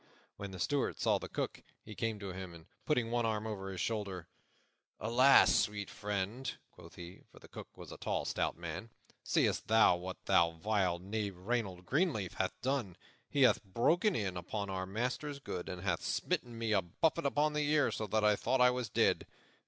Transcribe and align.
When 0.35 0.49
the 0.49 0.57
Steward 0.57 0.99
saw 0.99 1.19
the 1.19 1.29
Cook, 1.29 1.61
he 1.85 1.93
came 1.93 2.17
to 2.17 2.33
him, 2.33 2.55
and, 2.55 2.65
putting 2.87 3.11
one 3.11 3.23
arm 3.23 3.45
over 3.45 3.69
his 3.69 3.79
shoulder, 3.81 4.27
"Alas, 4.99 5.53
sweet 5.55 5.91
friend!" 5.91 6.57
quoth 6.71 6.95
he 6.95 7.21
for 7.31 7.37
the 7.37 7.47
Cook 7.47 7.67
was 7.77 7.91
a 7.91 7.97
tall, 7.99 8.25
stout 8.25 8.57
man 8.57 8.89
"seest 9.23 9.67
thou 9.67 9.95
what 9.97 10.17
that 10.25 10.55
vile 10.55 10.97
knave 10.97 11.37
Reynold 11.37 11.85
Greenleaf 11.85 12.33
hath 12.33 12.59
done? 12.63 12.97
He 13.29 13.43
hath 13.43 13.63
broken 13.63 14.15
in 14.15 14.37
upon 14.37 14.71
our 14.71 14.87
master's 14.87 15.37
goods, 15.37 15.69
and 15.69 15.83
hath 15.83 16.01
smitten 16.01 16.57
me 16.57 16.71
a 16.71 16.81
buffet 16.81 17.27
upon 17.27 17.53
the 17.53 17.69
ear, 17.71 17.91
so 17.91 18.07
that 18.07 18.23
I 18.23 18.35
thought 18.35 18.59
I 18.59 18.71
was 18.71 18.89
dead. 18.89 19.27